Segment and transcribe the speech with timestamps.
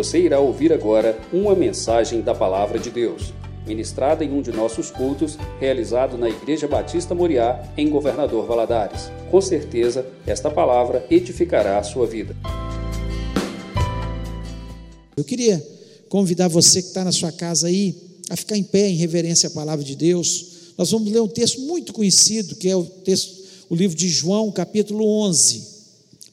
[0.00, 3.34] Você irá ouvir agora uma mensagem da Palavra de Deus,
[3.66, 9.10] ministrada em um de nossos cultos, realizado na Igreja Batista Moriá, em Governador Valadares.
[9.30, 12.34] Com certeza, esta palavra edificará a sua vida.
[15.14, 15.62] Eu queria
[16.08, 17.94] convidar você que está na sua casa aí
[18.30, 20.72] a ficar em pé em reverência à palavra de Deus.
[20.78, 23.36] Nós vamos ler um texto muito conhecido, que é o texto,
[23.68, 25.62] o livro de João, capítulo 11.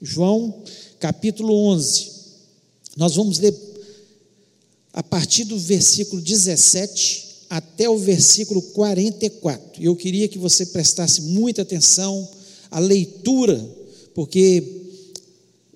[0.02, 0.63] João,
[1.02, 2.15] capítulo 11.
[2.98, 3.56] Nós vamos ler
[4.92, 9.82] a partir do versículo 17 até o versículo 44.
[9.82, 12.28] E eu queria que você prestasse muita atenção
[12.72, 13.64] à leitura,
[14.16, 14.64] porque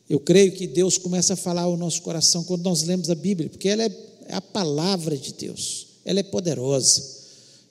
[0.09, 3.49] eu creio que Deus começa a falar ao nosso coração quando nós lemos a Bíblia,
[3.49, 3.91] porque ela é,
[4.27, 7.03] é a palavra de Deus, ela é poderosa,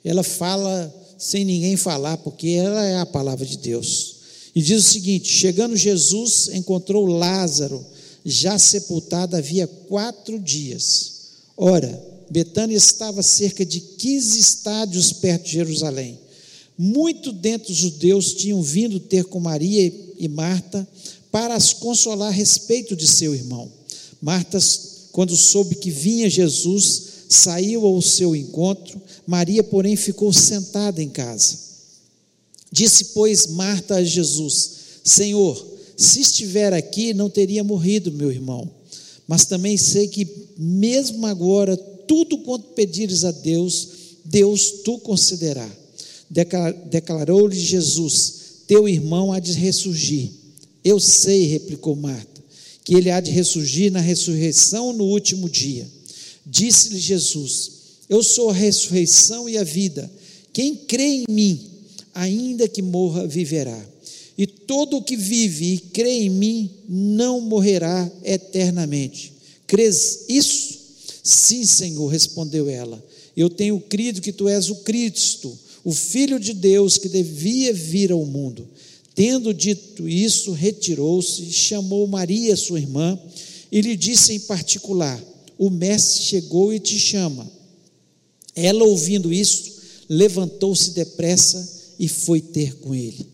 [0.05, 4.15] ela fala sem ninguém falar, porque ela é a palavra de Deus.
[4.55, 7.85] E diz o seguinte: chegando Jesus, encontrou Lázaro,
[8.25, 11.13] já sepultado havia quatro dias.
[11.57, 16.19] Ora, Betânia estava cerca de 15 estádios perto de Jerusalém.
[16.79, 20.87] Muito dentre os judeus tinham vindo ter com Maria e Marta
[21.31, 23.71] para as consolar a respeito de seu irmão.
[24.21, 24.59] Marta,
[25.13, 31.59] quando soube que vinha Jesus, saiu ao seu encontro, Maria, porém, ficou sentada em casa.
[32.73, 34.71] Disse, pois, Marta a Jesus:
[35.05, 35.70] Senhor,
[36.01, 38.69] se estiver aqui, não teria morrido meu irmão.
[39.29, 40.27] Mas também sei que,
[40.57, 43.89] mesmo agora, tudo quanto pedires a Deus,
[44.25, 45.71] Deus tu concederá.
[46.91, 48.35] Declarou-lhe Jesus:
[48.67, 50.31] Teu irmão há de ressurgir.
[50.83, 52.43] Eu sei, replicou Marta,
[52.83, 55.87] que ele há de ressurgir na ressurreição no último dia.
[56.47, 57.73] Disse-lhe Jesus:
[58.09, 60.11] Eu sou a ressurreição e a vida.
[60.51, 61.61] Quem crê em mim,
[62.15, 63.79] ainda que morra, viverá.
[64.41, 69.35] E todo o que vive e crê em mim não morrerá eternamente.
[69.67, 70.79] Crês isso?
[71.23, 73.05] Sim, Senhor, respondeu ela.
[73.37, 78.13] Eu tenho crido que tu és o Cristo, o Filho de Deus que devia vir
[78.13, 78.67] ao mundo.
[79.15, 83.21] Tendo dito isso, retirou-se e chamou Maria, sua irmã,
[83.71, 85.23] e lhe disse em particular:
[85.59, 87.47] O mestre chegou e te chama.
[88.57, 89.71] Ela, ouvindo isto,
[90.09, 93.30] levantou-se depressa e foi ter com ele.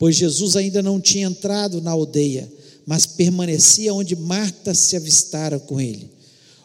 [0.00, 2.50] Pois Jesus ainda não tinha entrado na aldeia,
[2.86, 6.10] mas permanecia onde Marta se avistara com ele.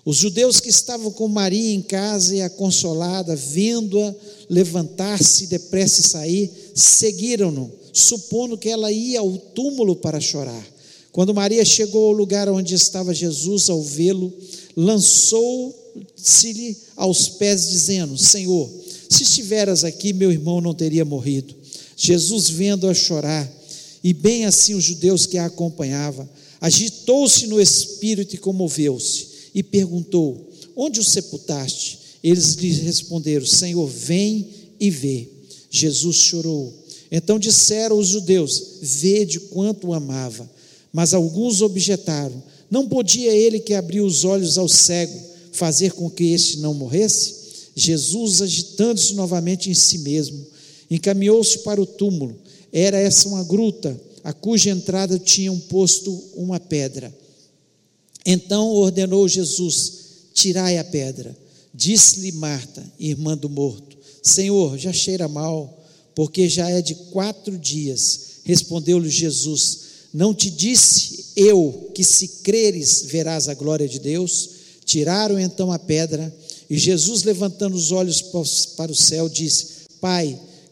[0.05, 4.15] Os judeus que estavam com Maria em casa e a consolada, vendo-a
[4.49, 10.65] levantar-se depressa e sair, seguiram-no supondo que ela ia ao túmulo para chorar.
[11.11, 14.31] Quando Maria chegou ao lugar onde estava Jesus, ao vê-lo,
[14.77, 15.75] lançou-se-lhe
[16.95, 18.71] aos pés, dizendo: Senhor,
[19.09, 21.64] se estiveras aqui, meu irmão não teria morrido.
[21.95, 23.51] Jesus, vendo-a chorar,
[24.03, 26.29] e bem assim os judeus que a acompanhavam,
[26.59, 31.99] agitou-se no espírito e comoveu-se, e perguntou: Onde o sepultaste?
[32.23, 34.47] Eles lhe responderam: Senhor, vem
[34.79, 35.29] e vê.
[35.69, 36.73] Jesus chorou.
[37.11, 40.49] Então disseram os judeus: Vede quanto o amava.
[40.91, 45.17] Mas alguns objetaram: Não podia ele que abriu os olhos ao cego
[45.51, 47.35] fazer com que este não morresse?
[47.75, 50.45] Jesus, agitando-se novamente em si mesmo,
[50.89, 52.35] encaminhou-se para o túmulo.
[52.71, 57.15] Era essa uma gruta, a cuja entrada tinham posto uma pedra.
[58.25, 59.93] Então ordenou Jesus:
[60.33, 61.35] Tirai a pedra.
[61.73, 65.75] Disse-lhe Marta, irmã do morto: Senhor, já cheira mal
[66.15, 68.39] porque já é de quatro dias.
[68.45, 69.79] Respondeu-lhe Jesus:
[70.13, 74.49] Não te disse eu que se creres verás a glória de Deus?
[74.85, 76.33] Tiraram então a pedra,
[76.69, 78.21] e Jesus, levantando os olhos
[78.77, 79.67] para o céu, disse:
[79.99, 80.39] Pai,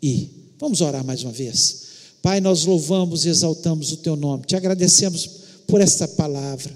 [0.00, 0.30] ir.
[0.58, 1.86] Vamos orar mais uma vez.
[2.22, 5.28] Pai, nós louvamos e exaltamos o teu nome, te agradecemos
[5.66, 6.72] por esta palavra.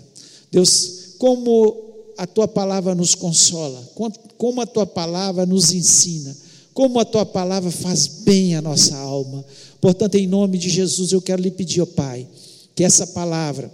[0.50, 3.82] Deus, como a tua palavra nos consola,
[4.36, 6.36] como a tua palavra nos ensina
[6.72, 9.44] como a tua palavra faz bem à nossa alma.
[9.80, 12.26] Portanto, em nome de Jesus, eu quero lhe pedir, ó Pai,
[12.74, 13.70] que essa palavra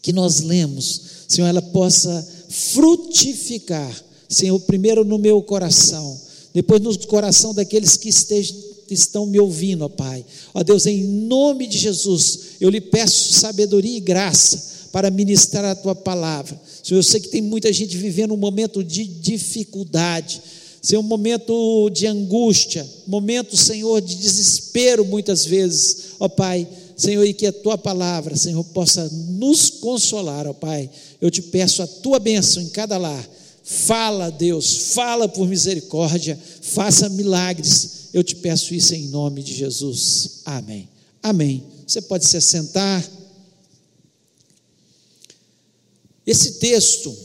[0.00, 3.92] que nós lemos, Senhor, ela possa frutificar,
[4.28, 6.18] Senhor, primeiro no meu coração,
[6.54, 8.56] depois no coração daqueles que estejam,
[8.88, 10.24] estão me ouvindo, ó Pai.
[10.54, 15.74] Ó Deus, em nome de Jesus, eu lhe peço sabedoria e graça para ministrar a
[15.74, 16.60] tua palavra.
[16.80, 20.40] Senhor, eu sei que tem muita gente vivendo um momento de dificuldade,
[20.80, 26.68] Senhor, um momento de angústia, momento, Senhor, de desespero muitas vezes, ó Pai.
[26.96, 30.88] Senhor, e que a tua palavra, Senhor, possa nos consolar, ó Pai.
[31.20, 33.28] Eu te peço a tua bênção em cada lar.
[33.64, 38.10] Fala, Deus, fala por misericórdia, faça milagres.
[38.12, 40.42] Eu te peço isso em nome de Jesus.
[40.44, 40.86] Amém.
[41.22, 41.64] Amém.
[41.86, 43.02] Você pode se assentar.
[46.26, 47.16] Esse texto,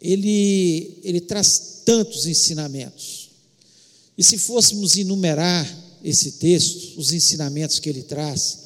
[0.00, 3.28] ele, ele traz tantos ensinamentos.
[4.16, 5.70] E se fôssemos enumerar
[6.02, 8.58] esse texto, os ensinamentos que ele traz,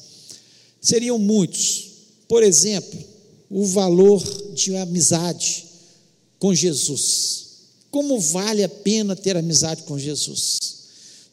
[0.79, 1.89] seriam muitos.
[2.25, 3.03] Por exemplo,
[3.49, 4.23] o valor
[4.53, 5.70] de amizade
[6.41, 7.45] com Jesus.
[7.91, 10.57] Como vale a pena ter amizade com Jesus?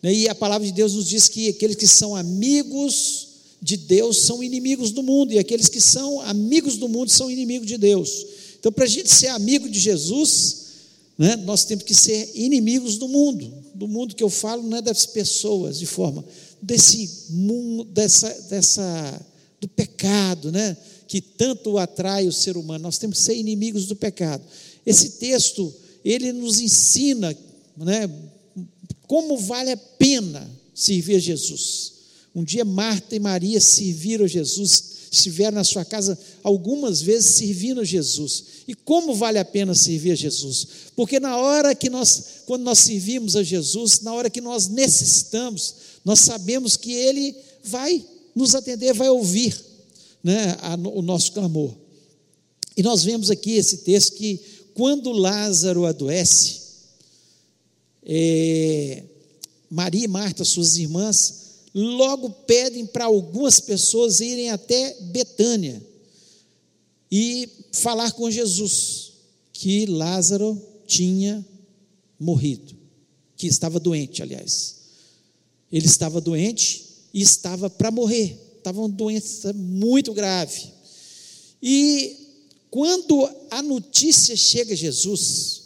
[0.03, 3.27] Né, e a palavra de Deus nos diz que aqueles que são amigos
[3.61, 7.67] de Deus são inimigos do mundo, e aqueles que são amigos do mundo são inimigos
[7.67, 8.27] de Deus.
[8.61, 10.57] Então, para a gente ser amigo de Jesus,
[11.17, 13.51] né, nós temos que ser inimigos do mundo.
[13.75, 16.23] Do mundo que eu falo não é das pessoas, de forma
[16.61, 19.27] desse mundo, dessa, dessa
[19.59, 20.77] do pecado, né,
[21.07, 22.83] que tanto atrai o ser humano.
[22.83, 24.45] Nós temos que ser inimigos do pecado.
[24.89, 25.71] Esse texto
[26.03, 27.37] ele nos ensina,
[27.77, 28.11] né,
[29.07, 31.93] como vale a pena servir a Jesus.
[32.35, 37.83] Um dia Marta e Maria serviram a Jesus, estiveram na sua casa algumas vezes servindo
[37.83, 38.45] a Jesus.
[38.67, 40.67] E como vale a pena servir a Jesus?
[40.97, 45.75] Porque na hora que nós, quando nós servimos a Jesus, na hora que nós necessitamos,
[46.03, 48.03] nós sabemos que Ele vai
[48.35, 49.55] nos atender, vai ouvir
[50.25, 51.75] né, a, o nosso clamor.
[52.79, 54.41] E nós vemos aqui esse texto que
[54.79, 56.61] quando Lázaro adoece,
[58.05, 59.03] é,
[59.69, 65.85] Maria e Marta, suas irmãs, logo pedem para algumas pessoas irem até Betânia
[67.11, 69.15] e falar com Jesus
[69.53, 71.45] que Lázaro tinha
[72.17, 72.77] morrido,
[73.37, 74.77] que estava doente, aliás.
[75.73, 80.73] Ele estava doente e estava para morrer, estava uma doença muito grave.
[81.61, 82.28] E
[82.71, 85.63] quando a notícia chega a Jesus,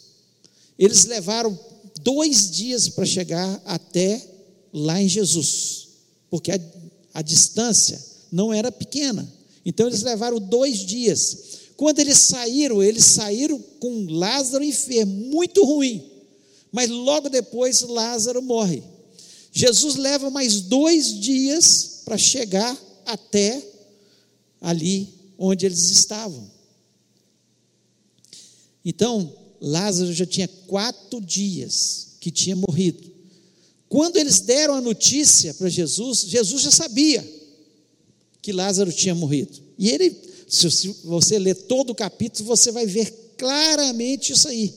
[0.79, 1.59] eles levaram
[2.03, 4.25] dois dias para chegar até
[4.73, 5.83] lá em Jesus
[6.33, 6.59] porque a,
[7.13, 8.03] a distância
[8.33, 9.31] não era pequena.
[9.67, 11.37] Então eles levaram dois dias.
[11.77, 16.03] Quando eles saíram, eles saíram com Lázaro enfermo, muito ruim.
[16.73, 18.83] Mas logo depois Lázaro morre.
[19.53, 23.63] Jesus leva mais dois dias para chegar até
[24.59, 25.07] ali
[25.37, 26.51] onde eles estavam.
[28.85, 33.11] Então, Lázaro já tinha quatro dias que tinha morrido.
[33.89, 37.23] Quando eles deram a notícia para Jesus, Jesus já sabia
[38.41, 39.61] que Lázaro tinha morrido.
[39.79, 40.17] E ele,
[40.49, 44.75] se você ler todo o capítulo, você vai ver claramente isso aí,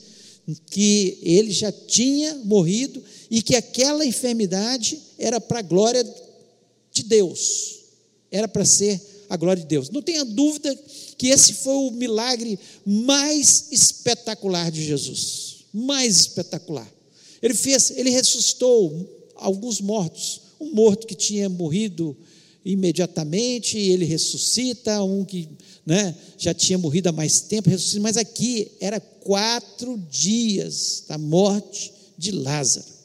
[0.70, 6.04] que ele já tinha morrido e que aquela enfermidade era para a glória
[6.92, 7.76] de Deus,
[8.30, 9.90] era para ser a glória de Deus.
[9.90, 10.74] Não tenha dúvida
[11.16, 16.90] que esse foi o milagre mais espetacular de Jesus, mais espetacular.
[17.42, 20.40] Ele fez, ele ressuscitou alguns mortos.
[20.60, 22.16] Um morto que tinha morrido
[22.64, 25.48] imediatamente, ele ressuscita, um que
[25.84, 31.92] né, já tinha morrido há mais tempo, ressuscita, mas aqui era quatro dias da morte
[32.18, 32.96] de Lázaro.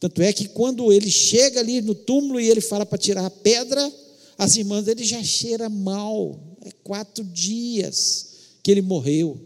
[0.00, 3.30] Tanto é que quando ele chega ali no túmulo e ele fala para tirar a
[3.30, 3.92] pedra,
[4.40, 6.56] as irmãs dele já cheira mal.
[6.64, 8.28] É quatro dias
[8.62, 9.38] que ele morreu.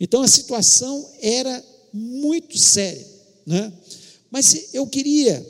[0.00, 1.62] Então a situação era
[1.92, 3.06] muito séria.
[3.44, 3.70] Né?
[4.30, 5.46] Mas eu queria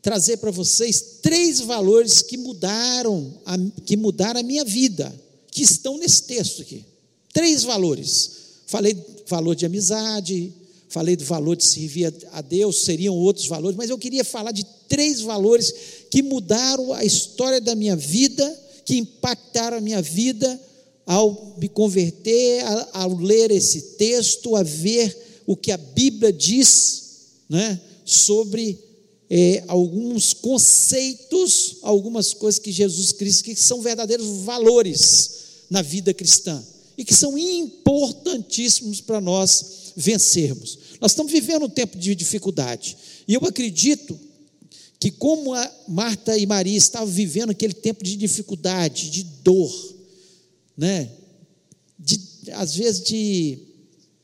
[0.00, 5.12] trazer para vocês três valores que mudaram, a, que mudaram a minha vida,
[5.50, 6.84] que estão nesse texto aqui.
[7.32, 8.30] Três valores.
[8.66, 8.96] Falei
[9.26, 10.52] valor de amizade,
[10.88, 14.52] falei do valor de servir a, a Deus, seriam outros valores, mas eu queria falar
[14.52, 15.74] de três valores
[16.14, 18.48] que mudaram a história da minha vida,
[18.84, 20.60] que impactaram a minha vida
[21.04, 27.02] ao me converter, ao ler esse texto, a ver o que a Bíblia diz
[27.48, 28.78] né, sobre
[29.28, 35.30] é, alguns conceitos, algumas coisas que Jesus Cristo, que são verdadeiros valores
[35.68, 36.64] na vida cristã
[36.96, 40.78] e que são importantíssimos para nós vencermos.
[41.00, 44.16] Nós estamos vivendo um tempo de dificuldade e eu acredito
[45.04, 45.50] que, como
[45.86, 49.94] Marta e Maria estavam vivendo aquele tempo de dificuldade, de dor,
[50.74, 51.10] né,
[51.98, 52.18] de,
[52.52, 53.58] às vezes de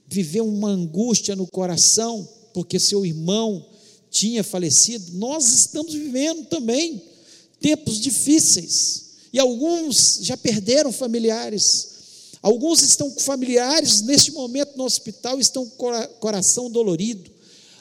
[0.09, 3.63] viver uma angústia no coração, porque seu irmão
[4.11, 7.03] tinha falecido, nós estamos vivendo também
[7.61, 9.11] tempos difíceis.
[9.35, 11.89] e alguns já perderam familiares.
[12.41, 17.31] Alguns estão com familiares neste momento no hospital, estão com o coração dolorido.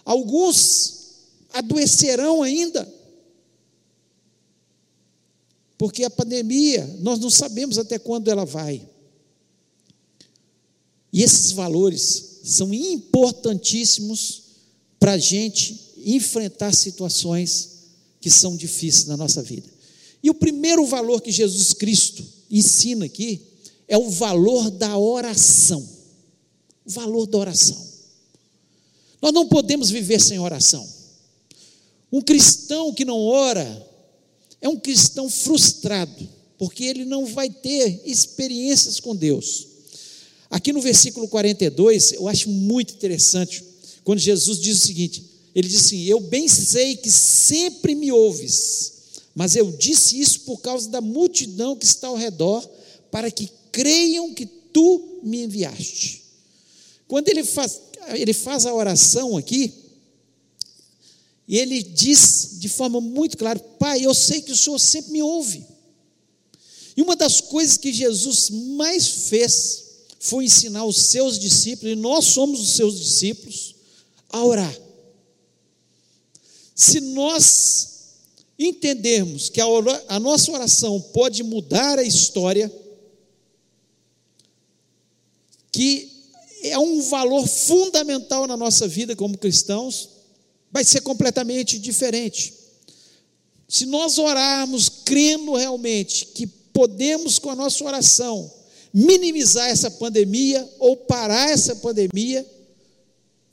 [0.03, 0.98] Alguns
[1.53, 2.87] adoecerão ainda.
[5.77, 8.87] Porque a pandemia, nós não sabemos até quando ela vai.
[11.11, 14.43] E esses valores são importantíssimos
[14.99, 17.79] para a gente enfrentar situações
[18.19, 19.69] que são difíceis na nossa vida.
[20.21, 23.41] E o primeiro valor que Jesus Cristo ensina aqui
[23.87, 25.87] é o valor da oração.
[26.85, 27.87] O valor da oração.
[29.21, 30.98] Nós não podemos viver sem oração.
[32.11, 33.87] Um cristão que não ora
[34.61, 39.67] é um cristão frustrado, porque ele não vai ter experiências com Deus.
[40.49, 43.63] Aqui no versículo 42, eu acho muito interessante,
[44.03, 45.23] quando Jesus diz o seguinte:
[45.53, 48.93] ele diz assim: Eu bem sei que sempre me ouves,
[49.35, 52.67] mas eu disse isso por causa da multidão que está ao redor,
[53.11, 56.23] para que creiam que tu me enviaste.
[57.07, 57.79] Quando ele faz,
[58.13, 59.73] ele faz a oração aqui,
[61.49, 65.23] e ele diz de forma muito clara: Pai, eu sei que o Senhor sempre me
[65.23, 65.65] ouve.
[66.95, 69.85] E uma das coisas que Jesus mais fez
[70.19, 73.73] foi ensinar os seus discípulos, e nós somos os seus discípulos,
[74.29, 74.77] a orar.
[76.75, 77.87] Se nós
[78.59, 79.65] entendermos que a,
[80.07, 82.71] a nossa oração pode mudar a história,
[85.71, 86.11] que
[86.61, 90.18] é um valor fundamental na nossa vida como cristãos,
[90.71, 92.53] vai ser completamente diferente.
[93.67, 98.51] Se nós orarmos crendo realmente que podemos, com a nossa oração,
[98.93, 102.45] minimizar essa pandemia ou parar essa pandemia,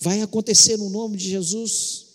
[0.01, 2.07] vai acontecer no nome de Jesus.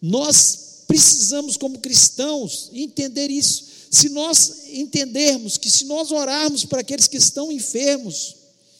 [0.00, 3.66] Nós precisamos, como cristãos, entender isso.
[3.90, 8.36] Se nós entendermos que, se nós orarmos para aqueles que estão enfermos,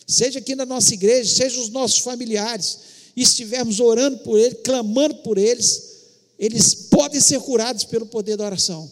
[0.07, 2.79] seja aqui na nossa igreja, seja os nossos familiares,
[3.17, 5.95] e estivermos orando por eles, clamando por eles,
[6.39, 8.91] eles podem ser curados pelo poder da oração.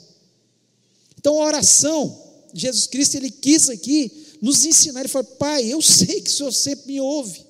[1.19, 2.23] Então, a oração,
[2.54, 5.00] Jesus Cristo, ele quis aqui nos ensinar.
[5.00, 7.45] Ele falou: Pai, eu sei que o Senhor sempre me ouve.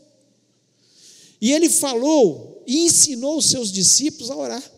[1.40, 4.72] E ele falou e ensinou os seus discípulos a orar.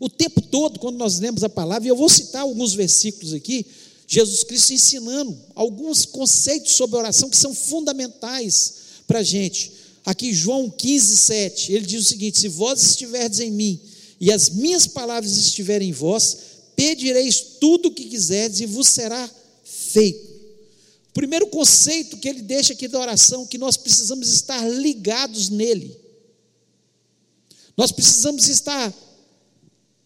[0.00, 3.66] O tempo todo, quando nós lemos a palavra, e eu vou citar alguns versículos aqui,
[4.06, 8.74] Jesus Cristo ensinando alguns conceitos sobre oração que são fundamentais
[9.06, 9.72] para a gente.
[10.04, 13.80] Aqui, João 15, 7, ele diz o seguinte: Se vós estiverdes em mim
[14.20, 16.36] e as minhas palavras estiverem em vós,
[16.74, 19.28] pedireis tudo o que quiserdes e vos será
[19.64, 20.28] feito.
[21.10, 25.96] O primeiro conceito que ele deixa aqui da oração, que nós precisamos estar ligados nele.
[27.76, 28.92] Nós precisamos estar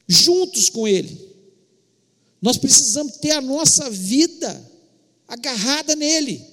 [0.09, 1.33] juntos com ele.
[2.41, 4.71] Nós precisamos ter a nossa vida
[5.29, 6.52] agarrada nele.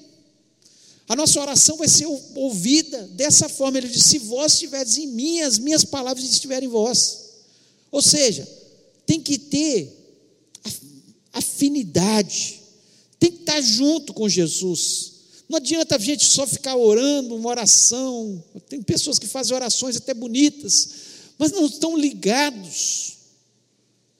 [1.09, 3.79] A nossa oração vai ser ouvida dessa forma.
[3.79, 7.29] Ele diz: Se vós estiveres em mim, as minhas palavras estiverem em vós.
[7.91, 8.47] Ou seja,
[9.07, 9.91] tem que ter
[11.33, 12.61] afinidade,
[13.19, 15.13] tem que estar junto com Jesus.
[15.49, 18.43] Não adianta a gente só ficar orando uma oração.
[18.69, 20.89] Tem pessoas que fazem orações até bonitas,
[21.39, 23.13] mas não estão ligados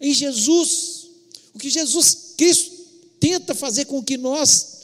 [0.02, 1.06] em Jesus.
[1.54, 2.72] O que Jesus Cristo
[3.20, 4.79] tenta fazer com que nós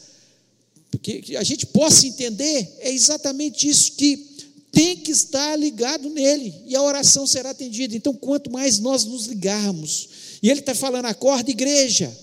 [0.98, 4.36] que a gente possa entender é exatamente isso que
[4.76, 7.96] tem que estar ligado nele e a oração será atendida.
[7.96, 10.10] Então, quanto mais nós nos ligarmos,
[10.44, 12.16] e ele está falando, acorda igreja,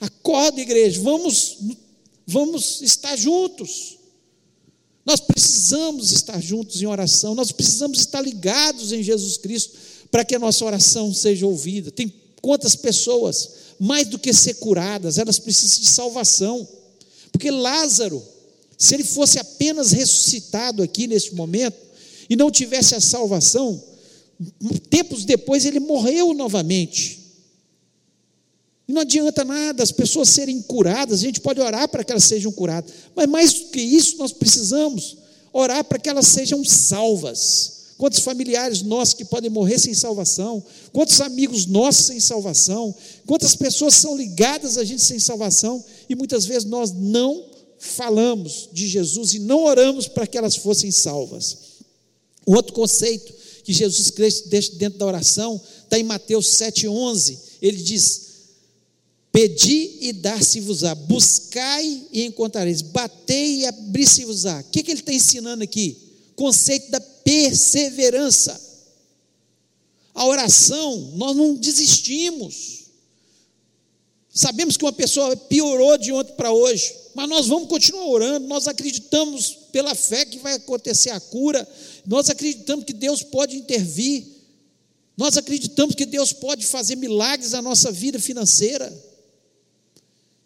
[0.00, 1.58] acorda igreja, vamos,
[2.26, 3.98] vamos estar juntos.
[5.04, 9.76] Nós precisamos estar juntos em oração, nós precisamos estar ligados em Jesus Cristo
[10.10, 11.90] para que a nossa oração seja ouvida.
[11.90, 16.66] Tem quantas pessoas, mais do que ser curadas, elas precisam de salvação.
[17.34, 18.22] Porque Lázaro,
[18.78, 21.76] se ele fosse apenas ressuscitado aqui neste momento
[22.30, 23.82] e não tivesse a salvação,
[24.88, 27.24] tempos depois ele morreu novamente.
[28.86, 32.22] E não adianta nada as pessoas serem curadas, a gente pode orar para que elas
[32.22, 35.16] sejam curadas, mas mais do que isso, nós precisamos
[35.52, 37.73] orar para que elas sejam salvas.
[37.96, 40.62] Quantos familiares nossos que podem morrer sem salvação?
[40.92, 42.94] Quantos amigos nossos sem salvação?
[43.26, 45.84] Quantas pessoas são ligadas a gente sem salvação?
[46.08, 47.44] E muitas vezes nós não
[47.78, 51.58] falamos de Jesus e não oramos para que elas fossem salvas.
[52.44, 53.32] Outro conceito
[53.62, 54.10] que Jesus
[54.46, 57.38] deixa dentro da oração está em Mateus 7,11.
[57.62, 58.22] Ele diz:
[59.30, 64.60] Pedi e dar-se-vos-á, buscai e encontrareis, batei e abrir-se-vos-á.
[64.60, 65.96] O que, que ele está ensinando aqui?
[66.36, 67.00] Conceito da
[67.34, 68.60] perseverança.
[70.14, 72.84] A oração, nós não desistimos.
[74.32, 78.68] Sabemos que uma pessoa piorou de ontem para hoje, mas nós vamos continuar orando, nós
[78.68, 81.66] acreditamos pela fé que vai acontecer a cura,
[82.06, 84.24] nós acreditamos que Deus pode intervir,
[85.16, 88.92] nós acreditamos que Deus pode fazer milagres na nossa vida financeira,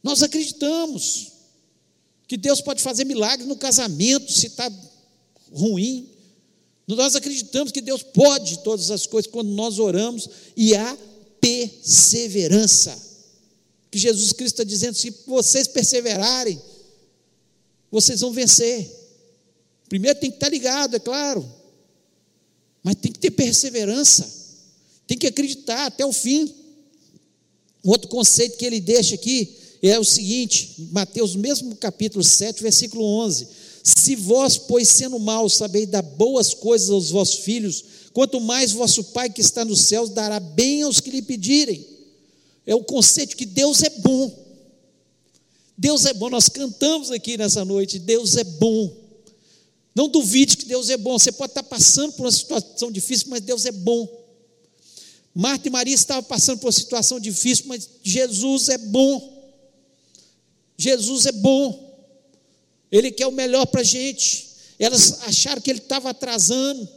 [0.03, 1.33] nós acreditamos
[2.27, 4.71] que Deus pode fazer milagres no casamento, se está
[5.51, 6.18] ruim,
[6.97, 10.97] nós acreditamos que Deus pode todas as coisas quando nós oramos e há
[11.41, 13.09] perseverança
[13.91, 16.61] que Jesus Cristo está dizendo: se vocês perseverarem,
[17.91, 18.91] vocês vão vencer.
[19.89, 21.51] Primeiro tem que estar ligado, é claro,
[22.83, 24.29] mas tem que ter perseverança,
[25.07, 26.55] tem que acreditar até o fim.
[27.85, 33.03] Um outro conceito que ele deixa aqui é o seguinte, Mateus, mesmo capítulo 7, versículo
[33.03, 33.49] 11:
[33.83, 39.05] Se vós, pois sendo maus, sabeis dar boas coisas aos vossos filhos, quanto mais vosso
[39.05, 41.99] Pai que está nos céus dará bem aos que lhe pedirem
[42.69, 44.31] é o conceito que Deus é bom.
[45.77, 48.95] Deus é bom, nós cantamos aqui nessa noite, Deus é bom.
[49.95, 51.19] Não duvide que Deus é bom.
[51.19, 54.07] Você pode estar passando por uma situação difícil, mas Deus é bom.
[55.35, 59.51] Marta e Maria estavam passando por uma situação difícil, mas Jesus é bom.
[60.77, 61.88] Jesus é bom.
[62.91, 64.49] Ele quer o melhor para a gente.
[64.79, 66.89] Elas acharam que ele estava atrasando,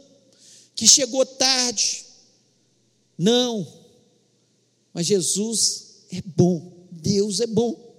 [0.74, 2.04] que chegou tarde.
[3.18, 3.66] Não.
[4.92, 7.92] Mas Jesus é bom, Deus é bom.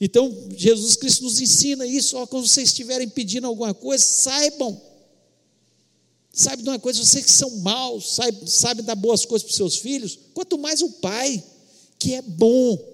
[0.00, 4.80] Então, Jesus Cristo nos ensina isso, ó, quando vocês estiverem pedindo alguma coisa, saibam.
[6.32, 9.56] Sabe de uma coisa, vocês que são maus, sabem sabe dar boas coisas para os
[9.56, 11.44] seus filhos, quanto mais o Pai,
[11.98, 12.91] que é bom.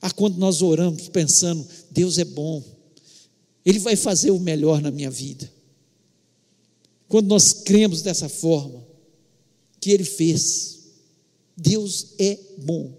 [0.00, 2.62] Ah, quando nós oramos pensando, Deus é bom,
[3.64, 5.50] Ele vai fazer o melhor na minha vida.
[7.08, 8.86] Quando nós cremos dessa forma,
[9.80, 10.78] que Ele fez,
[11.56, 12.92] Deus é bom.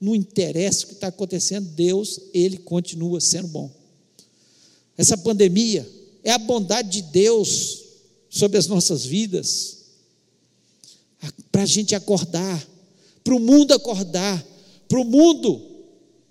[0.00, 3.70] Não interessa o que está acontecendo, Deus, Ele continua sendo bom.
[4.96, 5.88] Essa pandemia
[6.22, 7.82] é a bondade de Deus
[8.30, 9.78] sobre as nossas vidas,
[11.50, 12.68] para a gente acordar,
[13.22, 14.44] para o mundo acordar,
[14.88, 15.73] para o mundo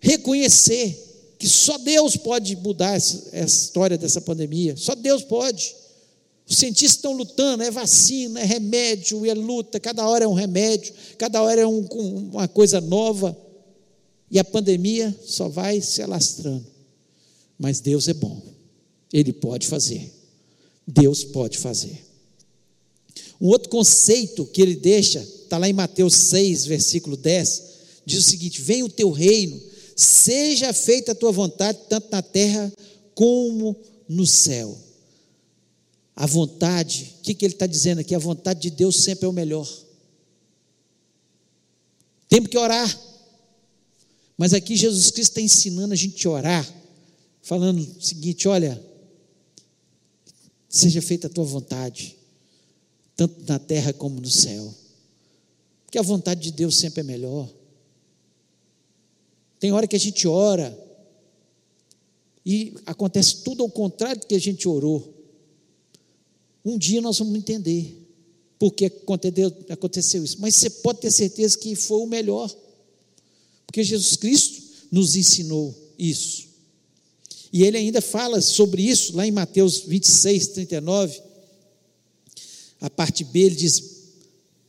[0.03, 5.73] reconhecer que só Deus pode mudar essa, essa história dessa pandemia, só Deus pode.
[6.45, 10.93] Os cientistas estão lutando, é vacina, é remédio, é luta, cada hora é um remédio,
[11.17, 11.87] cada hora é um,
[12.33, 13.35] uma coisa nova.
[14.29, 16.65] E a pandemia só vai se alastrando.
[17.57, 18.41] Mas Deus é bom,
[19.11, 20.11] Ele pode fazer.
[20.85, 22.05] Deus pode fazer.
[23.39, 27.63] Um outro conceito que ele deixa, está lá em Mateus 6, versículo 10,
[28.05, 29.61] diz o seguinte: Venha o teu reino,
[29.95, 32.71] seja feita a tua vontade, tanto na terra
[33.15, 33.75] como
[34.07, 34.77] no céu.
[36.15, 38.13] A vontade, o que, que ele está dizendo aqui?
[38.13, 39.67] A vontade de Deus sempre é o melhor.
[42.29, 42.99] Temos que orar.
[44.37, 46.73] Mas aqui Jesus Cristo está ensinando a gente a orar,
[47.41, 48.81] falando o seguinte: olha,
[50.67, 52.17] seja feita a tua vontade,
[53.15, 54.73] tanto na terra como no céu.
[55.85, 57.47] Porque a vontade de Deus sempre é melhor.
[59.63, 60.77] Tem hora que a gente ora
[62.45, 65.13] e acontece tudo ao contrário do que a gente orou.
[66.65, 67.97] Um dia nós vamos entender
[68.59, 68.91] por que
[69.69, 70.35] aconteceu isso.
[70.41, 72.53] Mas você pode ter certeza que foi o melhor.
[73.65, 76.49] Porque Jesus Cristo nos ensinou isso.
[77.53, 81.21] E ele ainda fala sobre isso lá em Mateus 26, 39.
[82.81, 83.92] A parte B ele diz: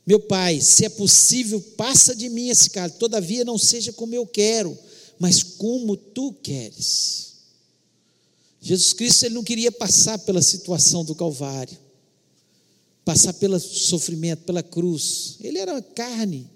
[0.05, 4.25] Meu pai, se é possível, passa de mim esse cálice, todavia não seja como eu
[4.27, 4.77] quero,
[5.17, 7.33] mas como tu queres.
[8.61, 11.85] Jesus Cristo ele não queria passar pela situação do Calvário
[13.05, 15.37] passar pelo sofrimento, pela cruz.
[15.41, 16.49] Ele era carne,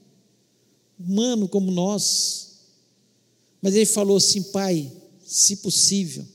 [1.00, 2.48] humano como nós.
[3.62, 4.92] Mas ele falou assim: Pai,
[5.24, 6.26] se possível,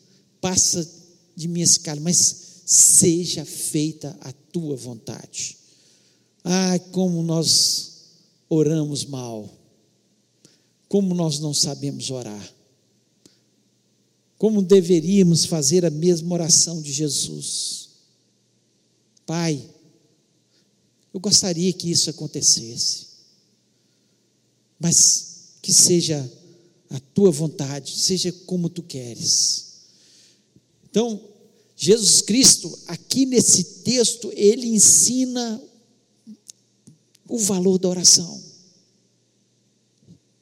[0.40, 0.88] passa
[1.35, 5.59] de mim esse cálice, mas seja feita a tua vontade.
[6.45, 7.95] Ah, como nós
[8.49, 9.49] oramos mal,
[10.89, 12.55] como nós não sabemos orar,
[14.37, 17.89] como deveríamos fazer a mesma oração de Jesus.
[19.25, 19.71] Pai,
[21.15, 23.07] eu gostaria que isso acontecesse.
[24.79, 26.31] Mas que seja
[26.91, 29.65] a tua vontade, seja como tu queres.
[30.91, 31.21] Então,
[31.77, 35.63] Jesus Cristo, aqui nesse texto, ele ensina
[37.29, 38.43] o valor da oração.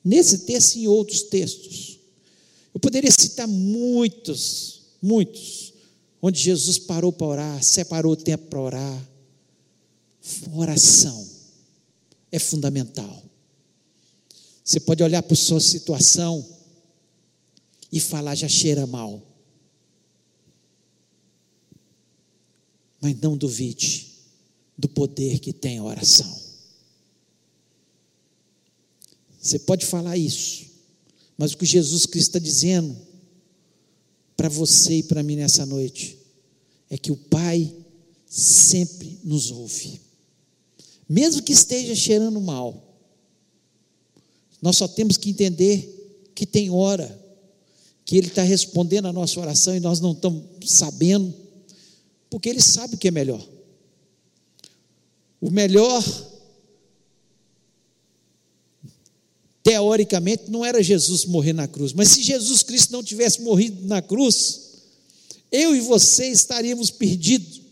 [0.05, 1.99] Nesse texto e em outros textos.
[2.75, 5.75] Eu poderia citar muitos, muitos,
[6.21, 9.13] onde Jesus parou para orar, separou o tempo para orar,
[10.55, 11.29] Oração
[12.31, 13.23] é fundamental.
[14.65, 16.47] Você pode olhar para a sua situação
[17.91, 19.21] e falar, já cheira mal.
[23.01, 24.13] Mas não duvide
[24.79, 26.52] do poder que tem a oração.
[29.43, 30.67] Você pode falar isso,
[31.37, 32.97] mas o que Jesus Cristo está dizendo
[34.37, 36.17] para você e para mim nessa noite
[36.89, 37.75] é que o Pai
[38.25, 40.01] sempre nos ouve,
[41.09, 42.97] mesmo que esteja cheirando mal.
[44.63, 47.21] Nós só temos que entender que tem hora
[48.05, 51.35] que Ele está respondendo a nossa oração e nós não estamos sabendo,
[52.31, 53.45] porque Ele sabe o que é melhor.
[55.41, 56.03] O melhor,
[59.63, 64.03] teoricamente, não era Jesus morrer na cruz, mas se Jesus Cristo não tivesse morrido na
[64.03, 64.73] cruz,
[65.51, 67.63] eu e você estaríamos perdidos,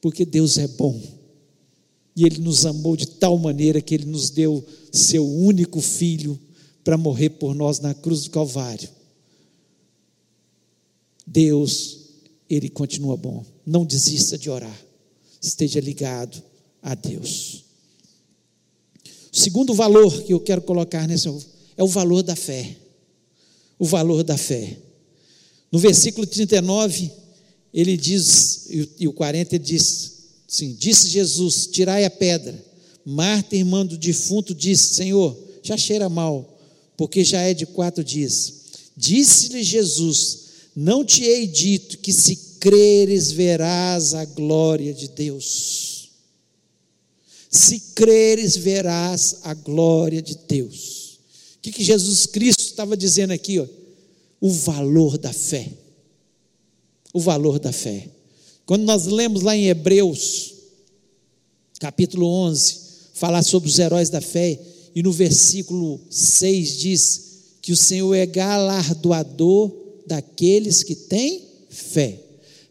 [0.00, 1.00] porque Deus é bom.
[2.14, 6.38] E Ele nos amou de tal maneira que Ele nos deu seu único filho
[6.82, 8.88] para morrer por nós na cruz do Calvário.
[11.26, 11.98] Deus,
[12.48, 13.44] Ele continua bom.
[13.66, 14.80] Não desista de orar.
[15.42, 16.42] Esteja ligado
[16.80, 17.65] a Deus.
[19.36, 21.28] O segundo valor que eu quero colocar nesse
[21.76, 22.74] é o valor da fé.
[23.78, 24.78] O valor da fé.
[25.70, 27.10] No versículo 39,
[27.74, 28.66] ele diz,
[28.98, 30.12] e o 40 ele diz:
[30.48, 32.64] Sim, disse Jesus: Tirai a pedra.
[33.04, 36.56] Marta, irmã do defunto, disse: Senhor, já cheira mal
[36.96, 38.54] porque já é de quatro dias.
[38.96, 40.38] Disse-lhe Jesus:
[40.74, 45.95] Não te hei dito que se creres verás a glória de Deus.
[47.56, 51.18] Se creres verás a glória de Deus.
[51.56, 53.58] O que, que Jesus Cristo estava dizendo aqui?
[53.58, 53.66] Ó?
[54.40, 55.72] O valor da fé.
[57.14, 58.10] O valor da fé.
[58.66, 60.54] Quando nós lemos lá em Hebreus,
[61.80, 62.76] capítulo 11,
[63.14, 64.60] falar sobre os heróis da fé,
[64.94, 67.22] e no versículo 6 diz
[67.62, 69.74] que o Senhor é galardoador
[70.06, 72.20] daqueles que têm fé.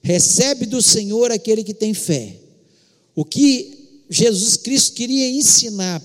[0.01, 2.37] Recebe do Senhor aquele que tem fé.
[3.15, 3.74] O que
[4.09, 6.01] Jesus Cristo queria ensinar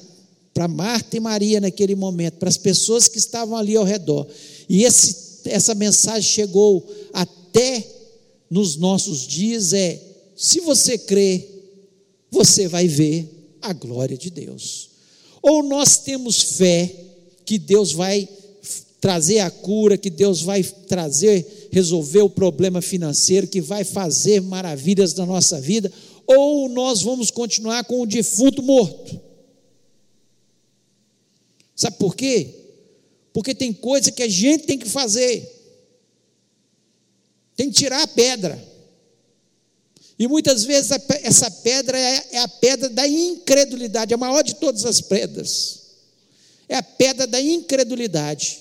[0.53, 4.27] para Marta e Maria naquele momento, para as pessoas que estavam ali ao redor.
[4.69, 7.87] E esse, essa mensagem chegou até
[8.51, 10.01] nos nossos dias é:
[10.37, 11.47] se você crê,
[12.31, 14.91] você vai ver a glória de Deus.
[15.43, 16.95] Ou nós temos fé
[17.45, 18.29] que Deus vai
[19.01, 25.15] trazer a cura, que Deus vai trazer, resolver o problema financeiro, que vai fazer maravilhas
[25.15, 25.91] na nossa vida,
[26.33, 29.21] ou nós vamos continuar com o defunto morto.
[31.75, 32.55] Sabe por quê?
[33.33, 35.45] Porque tem coisa que a gente tem que fazer.
[37.57, 38.63] Tem que tirar a pedra.
[40.17, 44.85] E muitas vezes essa pedra é, é a pedra da incredulidade, a maior de todas
[44.85, 45.81] as pedras.
[46.69, 48.61] É a pedra da incredulidade.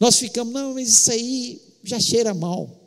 [0.00, 2.81] Nós ficamos, não, mas isso aí já cheira mal.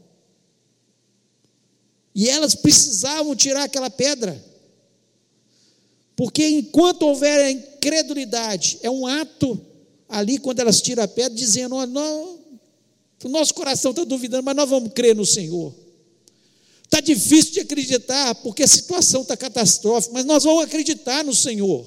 [2.15, 4.41] E elas precisavam tirar aquela pedra.
[6.15, 9.59] Porque enquanto houver a incredulidade, é um ato
[10.07, 12.39] ali, quando elas tiram a pedra, dizendo: oh, não,
[13.21, 15.75] o nosso coração está duvidando, mas nós vamos crer no Senhor.
[16.85, 21.85] Está difícil de acreditar, porque a situação está catastrófica, mas nós vamos acreditar no Senhor.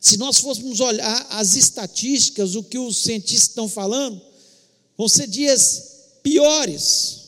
[0.00, 4.20] Se nós fôssemos olhar as estatísticas, o que os cientistas estão falando,
[4.96, 7.19] vão ser dias piores.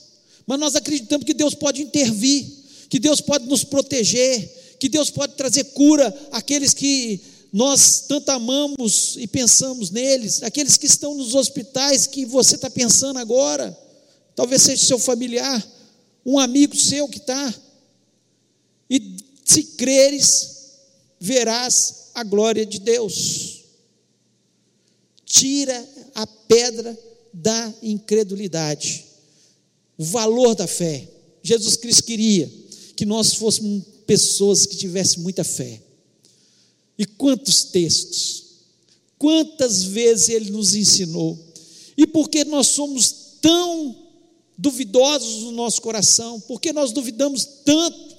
[0.46, 2.46] Mas nós acreditamos que Deus pode intervir,
[2.88, 7.20] que Deus pode nos proteger, que Deus pode trazer cura àqueles que
[7.52, 13.18] nós tanto amamos e pensamos neles, aqueles que estão nos hospitais que você está pensando
[13.18, 13.78] agora
[14.35, 15.64] talvez seja seu familiar,
[16.24, 17.55] um amigo seu que está.
[18.88, 20.72] E se creres,
[21.20, 23.64] verás a glória de Deus.
[25.24, 26.98] Tira a pedra
[27.33, 29.07] da incredulidade,
[30.02, 31.08] o valor da fé.
[31.44, 32.52] Jesus Cristo queria
[32.96, 35.80] que nós fôssemos pessoas que tivessem muita fé.
[36.98, 38.44] E quantos textos,
[39.16, 41.38] quantas vezes ele nos ensinou,
[41.96, 43.96] e porque nós somos tão
[44.58, 48.16] duvidosos no nosso coração, porque nós duvidamos tanto.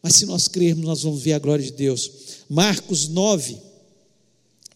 [0.00, 2.10] Mas se nós crermos, nós vamos ver a glória de Deus.
[2.48, 3.58] Marcos 9,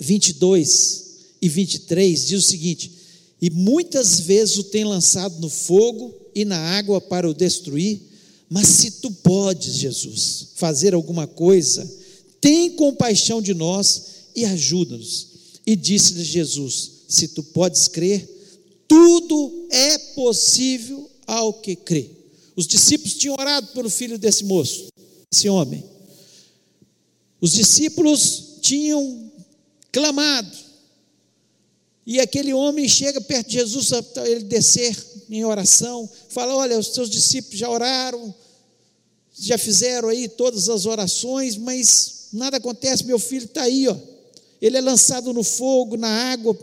[0.01, 1.05] 22
[1.41, 3.04] e 23 diz o seguinte:
[3.41, 8.01] E muitas vezes o tem lançado no fogo e na água para o destruir,
[8.49, 11.91] mas se tu podes, Jesus, fazer alguma coisa,
[12.41, 14.03] tem compaixão de nós
[14.35, 15.29] e ajuda-nos.
[15.67, 18.29] E disse-lhe Jesus: se tu podes crer,
[18.87, 22.11] tudo é possível ao que crê.
[22.57, 24.87] Os discípulos tinham orado pelo filho desse moço.
[25.33, 25.83] esse homem.
[27.41, 29.31] Os discípulos tinham
[29.93, 30.57] clamado,
[32.07, 33.91] e aquele homem chega perto de Jesus,
[34.27, 34.97] ele descer
[35.31, 38.35] em oração, fala: Olha, os seus discípulos já oraram,
[39.35, 43.97] já fizeram aí todas as orações, mas nada acontece, meu filho está aí, ó.
[44.61, 46.57] Ele é lançado no fogo, na água,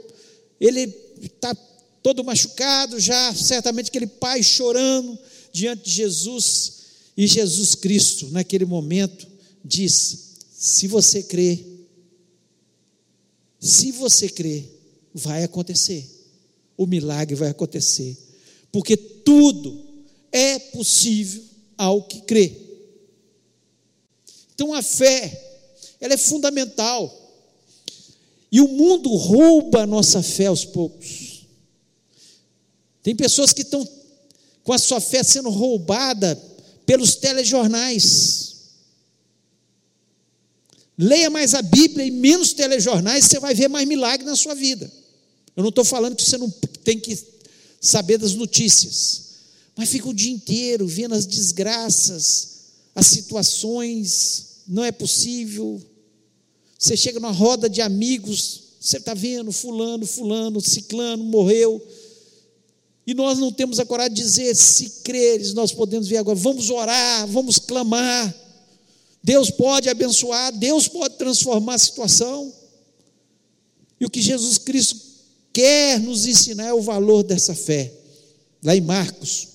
[0.59, 1.55] ele está
[2.03, 5.17] todo machucado já, certamente aquele pai chorando
[5.51, 6.81] diante de Jesus,
[7.17, 9.27] e Jesus Cristo, naquele momento,
[9.65, 11.65] diz: Se você crê,
[13.59, 14.65] se você crê,
[15.13, 16.09] vai acontecer,
[16.77, 18.17] o milagre vai acontecer,
[18.71, 19.83] porque tudo
[20.31, 21.43] é possível
[21.77, 22.55] ao que crê.
[24.53, 25.65] Então a fé,
[25.99, 27.17] ela é fundamental.
[28.51, 31.47] E o mundo rouba a nossa fé aos poucos.
[33.01, 33.87] Tem pessoas que estão
[34.63, 36.35] com a sua fé sendo roubada
[36.85, 38.51] pelos telejornais.
[40.97, 44.91] Leia mais a Bíblia e menos telejornais, você vai ver mais milagre na sua vida.
[45.55, 46.49] Eu não estou falando que você não
[46.83, 47.17] tem que
[47.79, 49.21] saber das notícias,
[49.75, 52.49] mas fica o dia inteiro vendo as desgraças,
[52.93, 55.81] as situações, não é possível.
[56.77, 61.85] Você chega numa roda de amigos, você está vendo fulano, fulano, ciclano, morreu.
[63.05, 66.69] E nós não temos a coragem de dizer, se creres, nós podemos ver agora, vamos
[66.69, 68.35] orar, vamos clamar.
[69.23, 72.53] Deus pode abençoar, Deus pode transformar a situação.
[73.99, 75.10] E o que Jesus Cristo
[75.53, 77.91] quer nos ensinar o valor dessa fé.
[78.63, 79.47] Lá em Marcos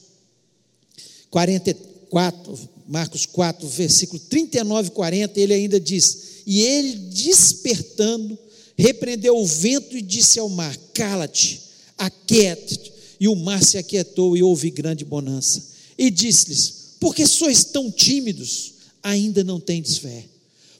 [1.31, 8.39] 44, Marcos 4, versículo 39 e 40, ele ainda diz: E ele despertando,
[8.77, 11.61] repreendeu o vento e disse ao mar: Cala-te,
[11.97, 12.93] aquieta-te.
[13.19, 15.63] E o mar se aquietou e houve grande bonança.
[15.97, 18.75] E disse-lhes: Por que sois tão tímidos?
[19.03, 20.25] Ainda não tendes fé.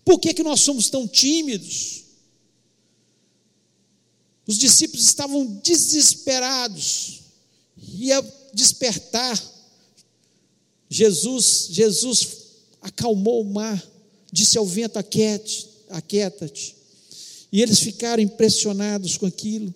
[0.05, 2.06] Por que, que nós somos tão tímidos?
[4.47, 7.21] Os discípulos estavam desesperados.
[7.95, 9.43] Ia despertar.
[10.89, 12.29] Jesus, Jesus
[12.81, 13.83] acalmou o mar,
[14.33, 16.77] disse ao vento: aquieta-te.
[17.53, 19.75] E eles ficaram impressionados com aquilo.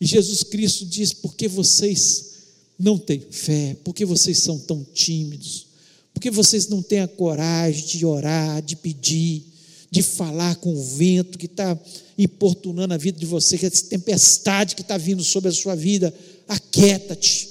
[0.00, 2.30] E Jesus Cristo diz: por que vocês
[2.78, 3.76] não têm fé?
[3.82, 5.66] Por que vocês são tão tímidos?
[6.12, 9.49] Por que vocês não têm a coragem de orar, de pedir?
[9.90, 11.76] De falar com o vento que está
[12.16, 16.14] importunando a vida de você, que essa tempestade que está vindo sobre a sua vida,
[16.46, 17.48] aquieta-te.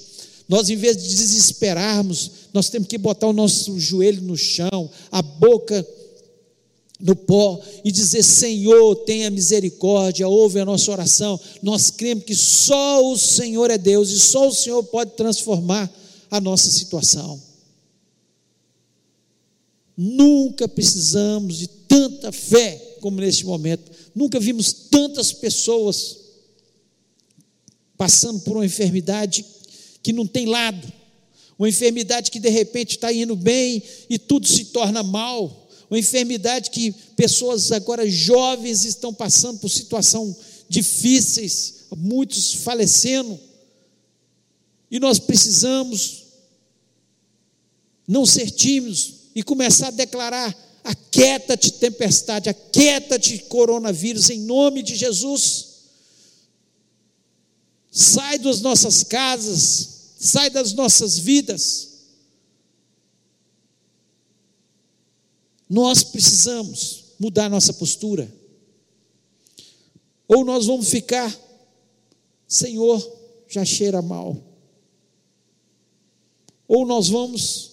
[0.48, 5.22] Nós, em vez de desesperarmos, nós temos que botar o nosso joelho no chão, a
[5.22, 5.86] boca
[6.98, 11.38] no pó e dizer: Senhor, tenha misericórdia, ouve a nossa oração.
[11.62, 15.90] Nós cremos que só o Senhor é Deus e só o Senhor pode transformar
[16.30, 17.40] a nossa situação.
[19.96, 23.90] Nunca precisamos de tanta fé como neste momento.
[24.14, 26.18] Nunca vimos tantas pessoas
[27.98, 29.44] passando por uma enfermidade
[30.00, 30.90] que não tem lado,
[31.58, 36.70] uma enfermidade que de repente está indo bem e tudo se torna mal, uma enfermidade
[36.70, 40.34] que pessoas agora jovens estão passando por situação
[40.68, 43.38] difíceis, muitos falecendo.
[44.88, 46.24] E nós precisamos
[48.06, 55.68] não ser tímidos, e começar a declarar: aquieta-te, tempestade, aquieta-te, coronavírus, em nome de Jesus.
[57.90, 61.88] Sai das nossas casas, sai das nossas vidas.
[65.68, 68.32] Nós precisamos mudar nossa postura.
[70.26, 71.36] Ou nós vamos ficar,
[72.46, 73.00] Senhor,
[73.48, 74.36] já cheira mal.
[76.66, 77.69] Ou nós vamos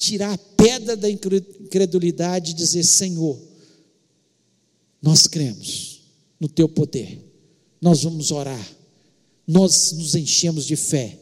[0.00, 3.38] tirar a pedra da incredulidade e dizer: Senhor,
[5.00, 6.00] nós cremos
[6.40, 7.22] no teu poder,
[7.80, 8.76] nós vamos orar,
[9.46, 11.20] nós nos enchemos de fé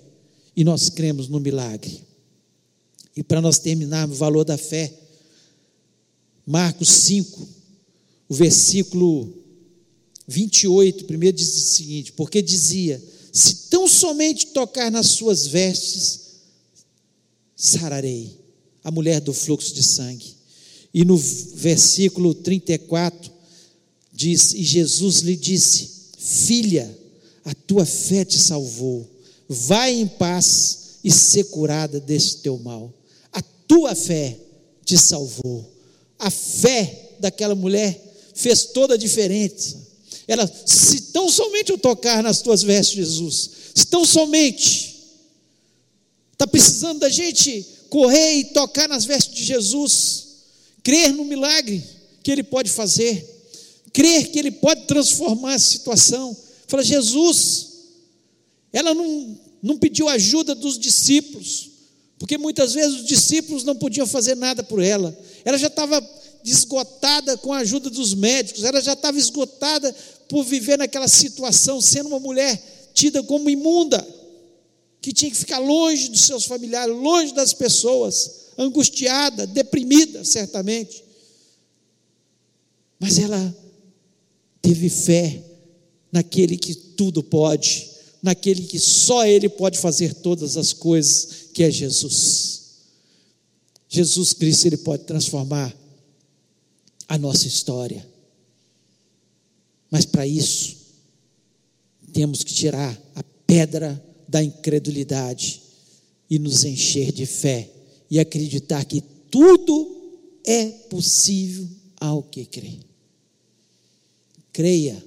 [0.56, 2.06] e nós cremos no milagre.
[3.16, 4.96] E para nós terminarmos o valor da fé,
[6.46, 7.48] Marcos 5,
[8.28, 9.34] o versículo
[10.28, 16.20] 28, primeiro diz o seguinte: porque dizia: se tão somente tocar nas suas vestes,
[17.56, 18.37] sararei
[18.88, 20.34] a mulher do fluxo de sangue.
[20.94, 23.30] E no versículo 34
[24.10, 26.98] diz: E Jesus lhe disse: Filha,
[27.44, 29.06] a tua fé te salvou.
[29.46, 32.90] Vai em paz e ser curada desse teu mal.
[33.30, 34.38] A tua fé
[34.82, 35.70] te salvou.
[36.18, 38.02] A fé daquela mulher
[38.34, 39.86] fez toda a diferença.
[40.26, 44.96] Ela, se tão somente eu tocar nas tuas vestes, Jesus, se tão somente
[46.32, 50.26] está precisando da gente correr e tocar nas vestes de Jesus,
[50.82, 51.82] crer no milagre
[52.22, 53.24] que Ele pode fazer,
[53.92, 56.36] crer que Ele pode transformar a situação.
[56.66, 57.68] Fala, Jesus,
[58.72, 61.70] ela não, não pediu ajuda dos discípulos,
[62.18, 66.00] porque muitas vezes os discípulos não podiam fazer nada por ela, ela já estava
[66.44, 69.94] esgotada com a ajuda dos médicos, ela já estava esgotada
[70.28, 74.06] por viver naquela situação, sendo uma mulher tida como imunda,
[75.08, 81.02] que tinha que ficar longe dos seus familiares, longe das pessoas, angustiada, deprimida, certamente.
[83.00, 83.56] Mas ela
[84.60, 85.42] teve fé
[86.12, 87.88] naquele que tudo pode,
[88.22, 92.72] naquele que só Ele pode fazer todas as coisas, que é Jesus.
[93.88, 95.74] Jesus Cristo, Ele pode transformar
[97.08, 98.06] a nossa história.
[99.90, 100.76] Mas para isso,
[102.12, 105.62] temos que tirar a pedra da incredulidade
[106.28, 107.70] e nos encher de fé
[108.10, 109.96] e acreditar que tudo
[110.44, 111.66] é possível
[111.98, 112.78] ao que crê.
[114.52, 115.02] Creia,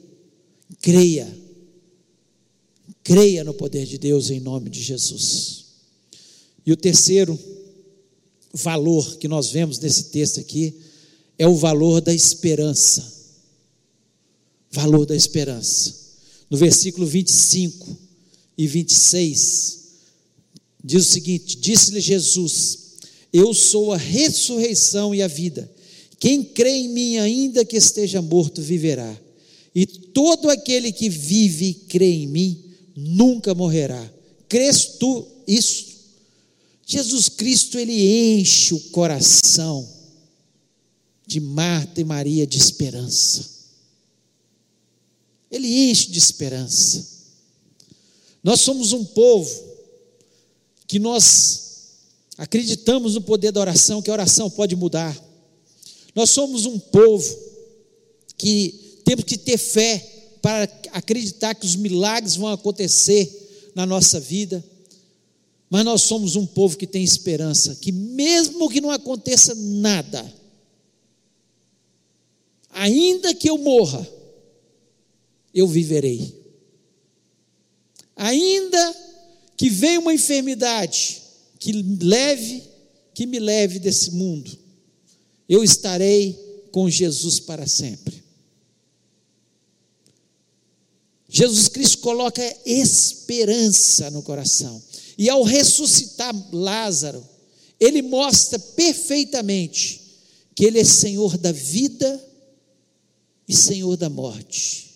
[0.82, 1.38] creia,
[3.04, 5.66] creia no poder de Deus em nome de Jesus.
[6.66, 7.38] E o terceiro
[8.54, 10.76] valor que nós vemos nesse texto aqui
[11.38, 13.20] é o valor da esperança.
[14.72, 15.96] Valor da esperança.
[16.50, 18.11] No versículo 25
[18.58, 19.80] e 26,
[20.84, 22.80] diz o seguinte: Disse-lhe Jesus:
[23.32, 25.70] Eu sou a ressurreição e a vida.
[26.20, 29.20] Quem crê em mim, ainda que esteja morto, viverá.
[29.74, 32.64] E todo aquele que vive e crê em mim,
[32.96, 34.12] nunca morrerá.
[34.48, 35.92] Crês tu isso?
[36.86, 39.88] Jesus Cristo, ele enche o coração
[41.26, 43.50] de Marta e Maria de esperança.
[45.50, 47.21] Ele enche de esperança.
[48.44, 49.50] Nós somos um povo
[50.88, 51.72] que nós
[52.38, 55.18] acreditamos no poder da oração, que a oração pode mudar.
[56.16, 57.38] Nós somos um povo
[58.38, 60.00] que temos que ter fé
[60.42, 64.64] para acreditar que os milagres vão acontecer na nossa vida.
[65.70, 70.34] Mas nós somos um povo que tem esperança, que mesmo que não aconteça nada,
[72.72, 74.06] ainda que eu morra,
[75.54, 76.41] eu viverei.
[78.24, 78.96] Ainda
[79.58, 81.24] que venha uma enfermidade
[81.58, 82.64] que leve,
[83.16, 84.56] que me leve desse mundo,
[85.50, 86.34] eu estarei
[86.72, 88.24] com Jesus para sempre.
[91.28, 94.80] Jesus Cristo coloca esperança no coração.
[95.18, 97.28] E ao ressuscitar Lázaro,
[97.80, 100.00] ele mostra perfeitamente
[100.54, 102.24] que ele é Senhor da vida
[103.48, 104.91] e Senhor da morte.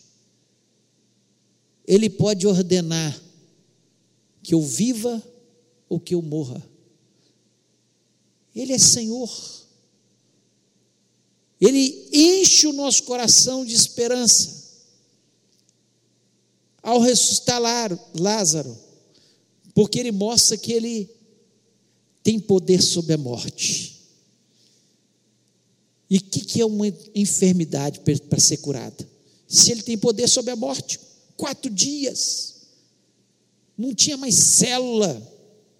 [1.88, 3.22] Ele pode ordenar
[4.42, 5.22] que eu viva
[5.88, 6.62] ou que eu morra.
[8.56, 9.30] Ele é Senhor.
[11.60, 14.66] Ele enche o nosso coração de esperança.
[16.82, 17.60] Ao ressuscitar
[18.14, 18.78] Lázaro,
[19.74, 21.10] porque ele mostra que ele
[22.24, 23.96] tem poder sobre a morte.
[26.10, 29.08] E o que, que é uma enfermidade para ser curada?
[29.48, 31.00] Se ele tem poder sobre a morte,
[31.38, 32.56] quatro dias,
[33.78, 35.22] não tinha mais célula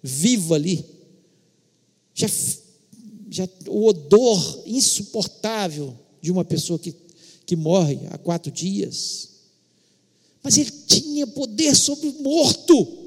[0.02, 0.84] viva ali,
[2.14, 2.28] já,
[3.30, 6.94] já o odor insuportável de uma pessoa que,
[7.44, 9.30] que morre há quatro dias,
[10.42, 13.06] mas ele tinha poder sobre o morto.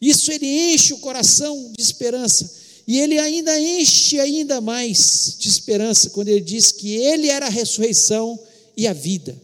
[0.00, 2.50] Isso ele enche o coração de esperança.
[2.86, 7.50] E ele ainda enche ainda mais de esperança quando ele diz que ele era a
[7.50, 8.36] ressurreição
[8.76, 9.40] e a vida.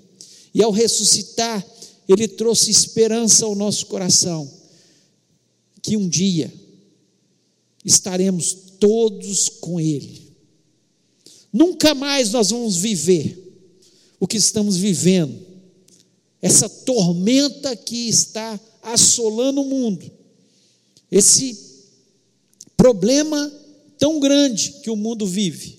[0.59, 1.64] E ao ressuscitar,
[2.09, 4.53] ele trouxe esperança ao nosso coração,
[5.81, 6.53] que um dia
[7.85, 10.35] estaremos todos com ele.
[11.53, 13.40] Nunca mais nós vamos viver
[14.18, 15.47] o que estamos vivendo,
[16.42, 20.11] essa tormenta que está assolando o mundo,
[21.09, 21.57] esse
[22.77, 23.52] problema
[23.96, 25.79] tão grande que o mundo vive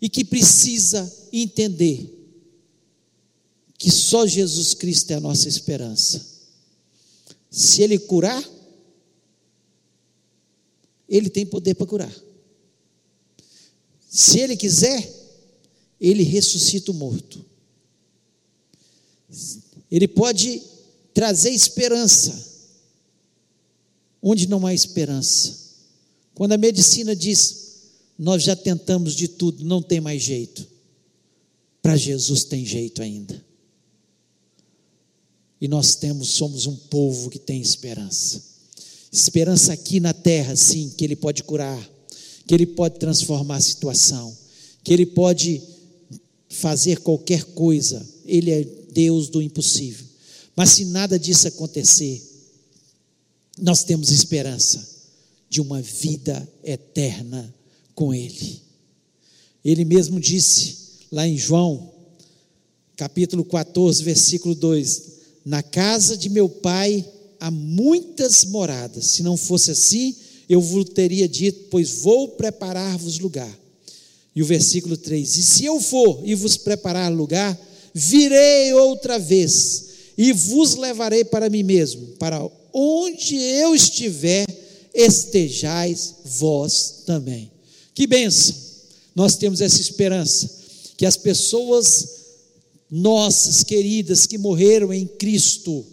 [0.00, 2.15] e que precisa entender
[3.78, 6.24] que só Jesus Cristo é a nossa esperança.
[7.50, 8.42] Se Ele curar,
[11.08, 12.14] Ele tem poder para curar.
[14.08, 15.12] Se Ele quiser,
[16.00, 17.44] Ele ressuscita o morto.
[19.90, 20.62] Ele pode
[21.12, 22.46] trazer esperança
[24.22, 25.66] onde não há esperança.
[26.34, 27.66] Quando a medicina diz,
[28.18, 30.66] nós já tentamos de tudo, não tem mais jeito.
[31.80, 33.45] Para Jesus tem jeito ainda.
[35.60, 38.42] E nós temos, somos um povo que tem esperança.
[39.10, 41.80] Esperança aqui na terra, sim, que Ele pode curar,
[42.46, 44.36] que Ele pode transformar a situação,
[44.84, 45.62] que Ele pode
[46.50, 50.06] fazer qualquer coisa, Ele é Deus do impossível.
[50.54, 52.22] Mas se nada disso acontecer,
[53.58, 54.86] nós temos esperança
[55.48, 57.54] de uma vida eterna
[57.94, 58.60] com Ele.
[59.64, 60.76] Ele mesmo disse
[61.10, 61.92] lá em João,
[62.96, 65.15] capítulo 14, versículo 2:
[65.46, 67.06] Na casa de meu pai
[67.38, 70.12] há muitas moradas, se não fosse assim,
[70.48, 73.56] eu vos teria dito, pois vou preparar-vos lugar.
[74.34, 77.56] E o versículo 3: E se eu for e vos preparar lugar,
[77.94, 79.84] virei outra vez
[80.18, 84.46] e vos levarei para mim mesmo, para onde eu estiver,
[84.92, 87.52] estejais vós também.
[87.94, 88.52] Que bênção!
[89.14, 90.50] Nós temos essa esperança
[90.96, 92.15] que as pessoas
[92.90, 95.84] nossas queridas que morreram em Cristo,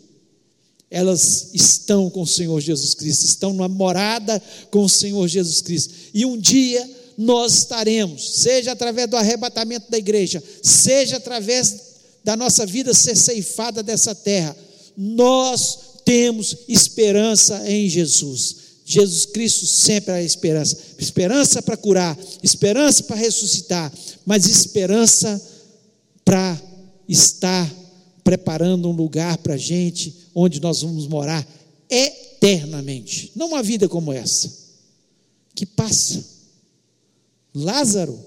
[0.89, 5.93] elas estão com o Senhor Jesus Cristo, estão numa morada com o Senhor Jesus Cristo.
[6.13, 6.87] E um dia
[7.17, 13.81] nós estaremos, seja através do arrebatamento da igreja, seja através da nossa vida ser ceifada
[13.81, 14.55] dessa terra,
[14.95, 18.57] nós temos esperança em Jesus.
[18.85, 20.77] Jesus Cristo sempre é a esperança.
[20.99, 23.91] Esperança para curar, esperança para ressuscitar,
[24.25, 25.41] mas esperança
[26.23, 26.61] para
[27.07, 27.71] estar
[28.23, 31.47] preparando um lugar para a gente, onde nós vamos morar
[31.89, 33.31] eternamente.
[33.35, 34.51] Não uma vida como essa,
[35.53, 36.23] que passa.
[37.53, 38.17] Lázaro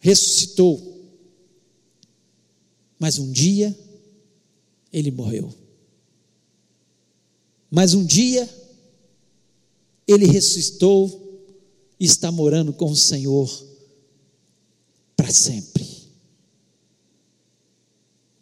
[0.00, 1.06] ressuscitou,
[2.98, 3.76] mas um dia
[4.92, 5.52] ele morreu.
[7.70, 8.48] Mas um dia
[10.06, 11.24] ele ressuscitou
[11.98, 13.66] e está morando com o Senhor
[15.16, 15.75] para sempre.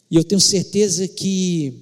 [0.09, 1.73] E eu tenho certeza que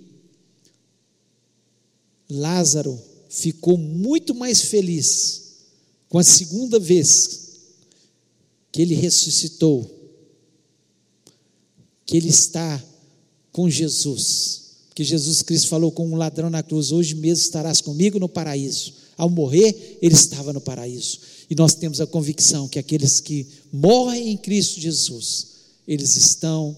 [2.29, 2.99] Lázaro
[3.29, 5.43] ficou muito mais feliz
[6.07, 7.43] com a segunda vez
[8.71, 9.89] que ele ressuscitou,
[12.05, 12.83] que ele está
[13.51, 14.61] com Jesus.
[14.89, 18.93] Porque Jesus Cristo falou com um ladrão na cruz: Hoje mesmo estarás comigo no paraíso.
[19.15, 21.19] Ao morrer, ele estava no paraíso.
[21.49, 25.47] E nós temos a convicção que aqueles que morrem em Cristo Jesus,
[25.87, 26.75] eles estão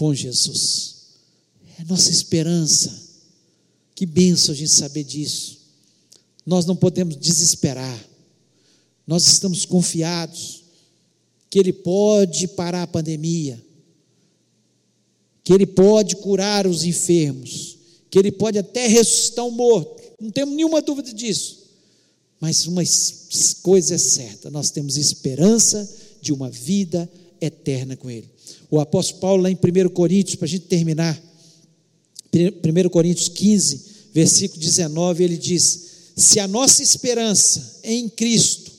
[0.00, 0.94] com Jesus.
[1.78, 2.90] É nossa esperança.
[3.94, 5.58] Que benção a gente saber disso.
[6.46, 8.08] Nós não podemos desesperar.
[9.06, 10.64] Nós estamos confiados
[11.50, 13.62] que Ele pode parar a pandemia,
[15.44, 17.76] que Ele pode curar os enfermos,
[18.10, 20.02] que Ele pode até ressuscitar um morto.
[20.18, 21.58] Não temos nenhuma dúvida disso.
[22.40, 22.82] Mas uma
[23.60, 25.86] coisa é certa: nós temos esperança
[26.22, 27.06] de uma vida
[27.40, 28.28] eterna com Ele.
[28.70, 31.20] O apóstolo Paulo, lá em 1 Coríntios, para a gente terminar,
[32.32, 33.80] 1 Coríntios 15,
[34.12, 38.70] versículo 19, ele diz: Se a nossa esperança em Cristo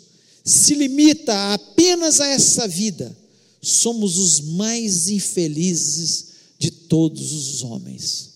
[0.44, 3.16] se limita apenas a essa vida,
[3.62, 6.26] somos os mais infelizes
[6.58, 8.32] de todos os homens.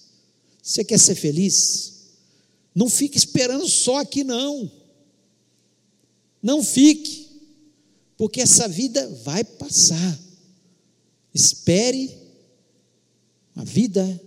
[0.62, 1.94] Você quer ser feliz?
[2.74, 4.70] Não fique esperando só aqui, não.
[6.42, 7.25] Não fique,
[8.18, 10.20] porque essa vida vai passar.
[11.34, 12.18] Espere
[13.56, 14.22] uma vida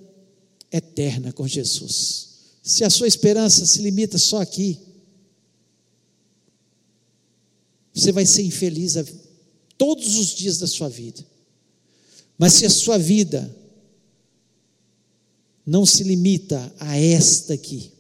[0.71, 2.29] eterna com Jesus.
[2.63, 4.79] Se a sua esperança se limita só aqui,
[7.95, 8.95] você vai ser infeliz
[9.77, 11.25] todos os dias da sua vida.
[12.37, 13.55] Mas se a sua vida
[15.67, 17.91] não se limita a esta aqui,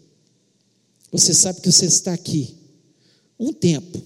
[1.11, 2.57] você sabe que você está aqui
[3.39, 4.03] um tempo,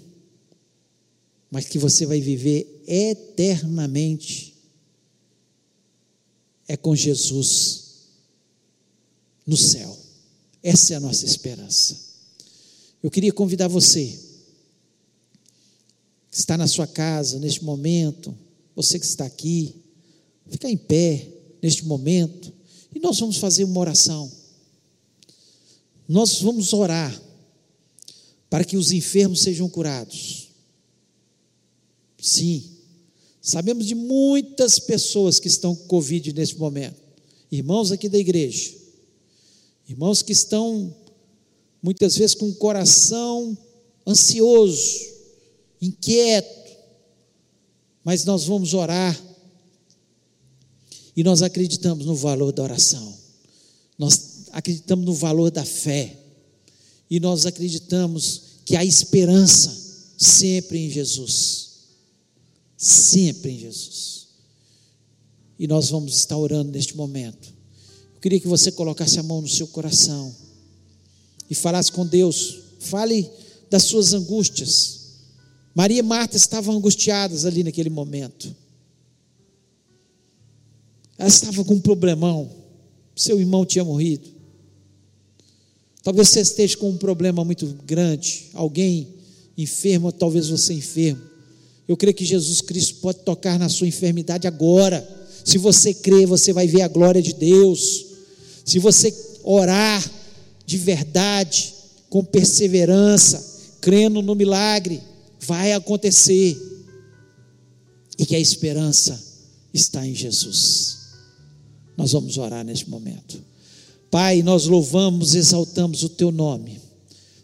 [1.53, 4.55] mas que você vai viver eternamente
[6.67, 7.83] é com Jesus
[9.47, 9.95] no céu.
[10.63, 11.95] Essa é a nossa esperança.
[13.03, 14.19] Eu queria convidar você,
[16.31, 18.35] que está na sua casa neste momento,
[18.75, 19.77] você que está aqui,
[20.49, 21.29] ficar em pé
[21.61, 22.51] neste momento,
[22.95, 24.33] e nós vamos fazer uma oração.
[26.09, 27.21] Nós vamos orar
[28.49, 30.52] para que os enfermos sejam curados.
[32.23, 32.73] Sim,
[33.45, 36.95] Sabemos de muitas pessoas que estão com Covid nesse momento,
[37.51, 38.73] irmãos aqui da igreja,
[39.89, 40.95] irmãos que estão
[41.83, 43.59] muitas vezes com o coração
[44.07, 45.09] ansioso,
[45.81, 46.71] inquieto,
[48.05, 49.21] mas nós vamos orar
[51.17, 53.13] e nós acreditamos no valor da oração,
[53.99, 56.17] nós acreditamos no valor da fé
[57.11, 59.77] e nós acreditamos que há esperança
[60.17, 61.72] sempre em Jesus
[62.83, 64.27] sempre em Jesus.
[65.57, 67.55] E nós vamos estar orando neste momento.
[68.13, 70.35] Eu queria que você colocasse a mão no seu coração
[71.49, 72.59] e falasse com Deus.
[72.81, 73.31] Fale
[73.71, 75.01] das suas angústias.
[75.73, 78.53] Maria e Marta estavam angustiadas ali naquele momento.
[81.17, 82.51] Ela estava com um problemão.
[83.15, 84.29] Seu irmão tinha morrido.
[86.03, 88.51] Talvez você esteja com um problema muito grande.
[88.55, 89.15] Alguém
[89.57, 91.32] enfermo, talvez você enfermo.
[91.89, 95.07] Eu creio que Jesus Cristo pode tocar na sua enfermidade agora.
[95.45, 98.07] Se você crer, você vai ver a glória de Deus.
[98.65, 100.03] Se você orar
[100.65, 101.75] de verdade,
[102.09, 103.43] com perseverança,
[103.81, 105.03] crendo no milagre,
[105.41, 106.57] vai acontecer.
[108.19, 109.21] E que a esperança
[109.75, 110.99] está em Jesus.
[111.97, 113.43] Nós vamos orar neste momento.
[114.11, 116.79] Pai, nós louvamos, exaltamos o teu nome.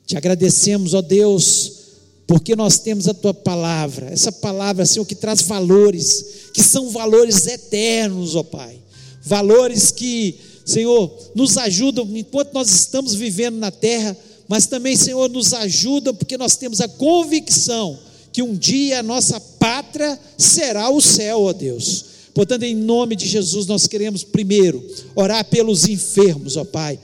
[0.06, 1.77] Te agradecemos, ó Deus,
[2.28, 7.46] porque nós temos a tua palavra, essa palavra, Senhor, que traz valores, que são valores
[7.46, 8.78] eternos, ó Pai.
[9.24, 14.14] Valores que, Senhor, nos ajudam enquanto nós estamos vivendo na terra,
[14.46, 17.98] mas também, Senhor, nos ajudam porque nós temos a convicção
[18.30, 22.04] que um dia a nossa pátria será o céu, ó Deus.
[22.34, 26.98] Portanto, em nome de Jesus, nós queremos primeiro orar pelos enfermos, ó Pai.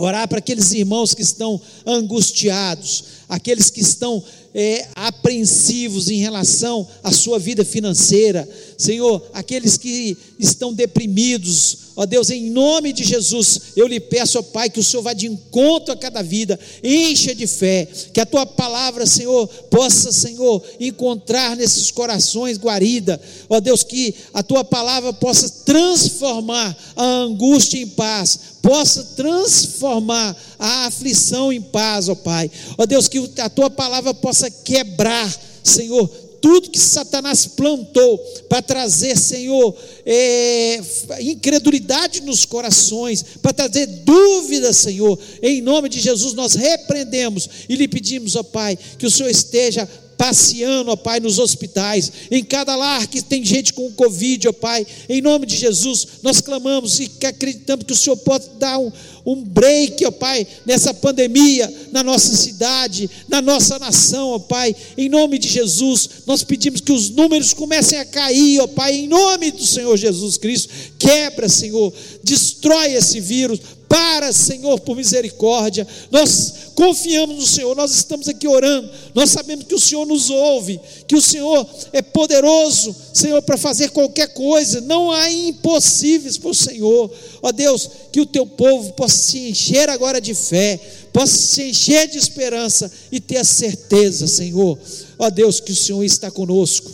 [0.00, 4.22] Orar para aqueles irmãos que estão angustiados, aqueles que estão
[4.54, 12.30] é, apreensivos em relação à sua vida financeira, Senhor, aqueles que estão deprimidos, ó Deus,
[12.30, 15.92] em nome de Jesus, eu lhe peço, ó Pai, que o Senhor vá de encontro
[15.92, 21.90] a cada vida, encha de fé, que a tua palavra, Senhor, possa, Senhor, encontrar nesses
[21.90, 29.02] corações guarida, ó Deus, que a tua palavra possa transformar a angústia em paz, possa
[29.16, 35.36] transformar a aflição em paz, ó Pai, ó Deus, que a tua palavra possa quebrar,
[35.64, 36.08] Senhor,
[36.40, 38.18] tudo que Satanás plantou
[38.48, 40.80] para trazer, Senhor, é,
[41.20, 47.88] incredulidade nos corações, para trazer dúvida, Senhor, em nome de Jesus nós repreendemos e lhe
[47.88, 49.88] pedimos, ó Pai, que o Senhor esteja
[50.18, 54.84] passeando, ó Pai, nos hospitais, em cada lar que tem gente com Covid, ó Pai,
[55.08, 58.90] em nome de Jesus, nós clamamos e acreditamos que o Senhor pode dar um,
[59.24, 65.08] um break, ó Pai, nessa pandemia, na nossa cidade, na nossa nação, ó Pai, em
[65.08, 69.52] nome de Jesus, nós pedimos que os números comecem a cair, ó Pai, em nome
[69.52, 71.94] do Senhor Jesus Cristo, quebra, Senhor,
[72.24, 75.86] destrói esse vírus, para, Senhor, por misericórdia.
[76.10, 78.88] Nós confiamos no Senhor, nós estamos aqui orando.
[79.14, 83.90] Nós sabemos que o Senhor nos ouve, que o Senhor é poderoso, Senhor, para fazer
[83.90, 84.80] qualquer coisa.
[84.82, 87.10] Não há impossíveis para o Senhor.
[87.42, 90.78] Ó Deus, que o teu povo possa se encher agora de fé,
[91.12, 94.78] possa se encher de esperança e ter a certeza, Senhor.
[95.18, 96.90] Ó Deus, que o Senhor está conosco,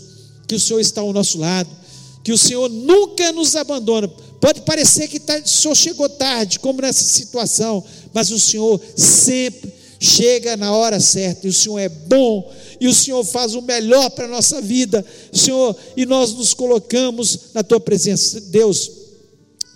[0.47, 1.69] que o Senhor está ao nosso lado,
[2.23, 4.09] que o Senhor nunca nos abandona
[4.45, 7.83] Pode parecer que tá, o Senhor chegou tarde, como nessa situação,
[8.13, 12.93] mas o Senhor sempre chega na hora certa, e o Senhor é bom, e o
[12.93, 17.81] Senhor faz o melhor para a nossa vida, Senhor, e nós nos colocamos na tua
[17.81, 18.91] presença, Deus.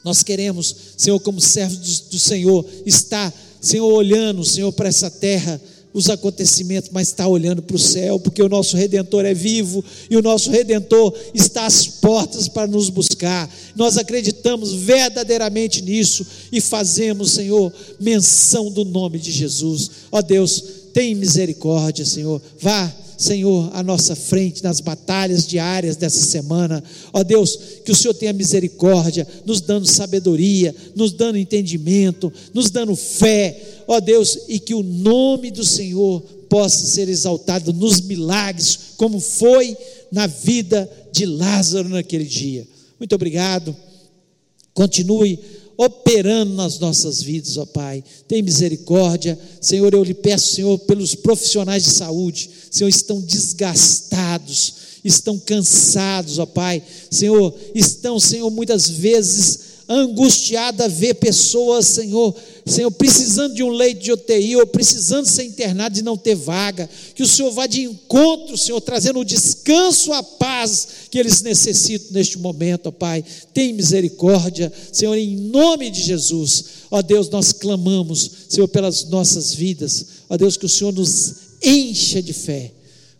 [0.05, 5.59] Nós queremos, Senhor, como servos do, do Senhor, estar, Senhor, olhando, Senhor, para essa terra
[5.93, 10.16] os acontecimentos, mas está olhando para o céu, porque o nosso redentor é vivo e
[10.16, 13.49] o nosso redentor está às portas para nos buscar.
[13.74, 19.91] Nós acreditamos verdadeiramente nisso e fazemos, Senhor, menção do nome de Jesus.
[20.12, 20.62] Ó Deus,
[20.93, 22.41] tem misericórdia, Senhor.
[22.61, 26.83] Vá Senhor, à nossa frente nas batalhas diárias dessa semana.
[27.12, 32.95] Ó Deus, que o Senhor tenha misericórdia, nos dando sabedoria, nos dando entendimento, nos dando
[32.95, 33.83] fé.
[33.89, 39.77] Ó Deus, e que o nome do Senhor possa ser exaltado nos milagres, como foi
[40.12, 42.66] na vida de Lázaro naquele dia.
[43.01, 43.77] Muito obrigado.
[44.73, 45.41] Continue
[45.79, 48.03] operando nas nossas vidas, ó Pai.
[48.26, 49.95] Tem misericórdia, Senhor.
[49.95, 54.74] Eu lhe peço, Senhor, pelos profissionais de saúde, Senhor, estão desgastados,
[55.05, 56.83] estão cansados, ó Pai.
[57.09, 62.34] Senhor, estão, Senhor, muitas vezes angustiada ver pessoas, Senhor,
[62.66, 66.89] Senhor, precisando de um leito de UTI ou precisando ser internado e não ter vaga.
[67.14, 72.09] Que o Senhor vá de encontro, Senhor, trazendo o descanso, a paz que eles necessitam
[72.12, 73.24] neste momento, ó Pai.
[73.55, 76.64] Tem misericórdia, Senhor, em nome de Jesus.
[76.91, 80.07] Ó Deus, nós clamamos, Senhor, pelas nossas vidas.
[80.28, 82.72] Ó Deus, que o Senhor nos encha de fé.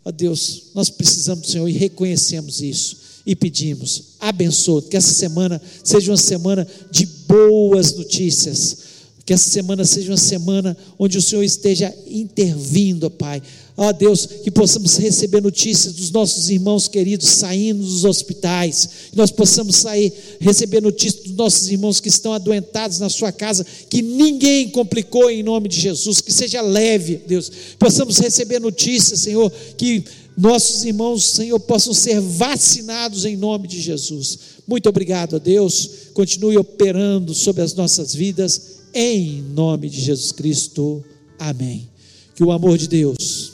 [0.05, 6.11] Ó Deus, nós precisamos Senhor e reconhecemos isso e pedimos, abençoe, que essa semana seja
[6.11, 8.77] uma semana de boas notícias,
[9.25, 13.43] Que essa semana seja uma semana onde o Senhor esteja intervindo, Pai.
[13.77, 19.29] Ó Deus, que possamos receber notícias dos nossos irmãos queridos saindo dos hospitais, que nós
[19.29, 24.67] possamos sair, receber notícias dos nossos irmãos que estão adoentados na sua casa, que ninguém
[24.69, 27.51] complicou em nome de Jesus, que seja leve, Deus.
[27.77, 30.03] Possamos receber notícias, Senhor, que
[30.37, 34.39] nossos irmãos, Senhor, possam ser vacinados em nome de Jesus.
[34.67, 35.89] Muito obrigado a Deus.
[36.13, 41.03] Continue operando sobre as nossas vidas em nome de Jesus Cristo.
[41.37, 41.89] Amém.
[42.35, 43.53] Que o amor de Deus,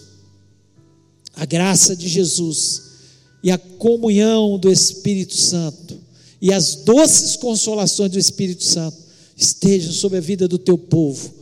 [1.35, 2.83] a graça de Jesus
[3.43, 5.97] e a comunhão do Espírito Santo
[6.41, 8.97] e as doces consolações do Espírito Santo
[9.35, 11.33] estejam sobre a vida do teu povo,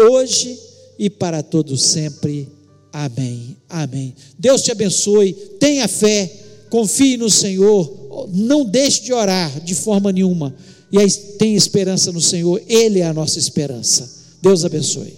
[0.00, 0.58] hoje
[0.98, 2.48] e para todos sempre.
[2.92, 3.56] Amém.
[3.68, 4.14] Amém.
[4.38, 5.32] Deus te abençoe.
[5.58, 6.30] Tenha fé,
[6.68, 10.54] confie no Senhor, não deixe de orar de forma nenhuma
[10.92, 14.36] e tem esperança no Senhor, Ele é a nossa esperança.
[14.42, 15.14] Deus abençoe.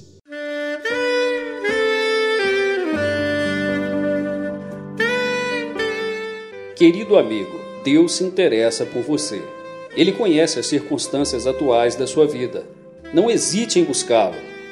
[6.77, 9.43] Querido amigo, Deus se interessa por você.
[9.97, 12.64] Ele conhece as circunstâncias atuais da sua vida.
[13.12, 14.53] Não hesite em buscá-lo.